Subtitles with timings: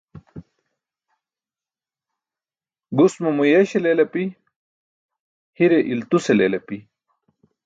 [2.97, 4.23] Gus mo muyeeśe leel api,
[5.57, 6.77] hire iltuse leel api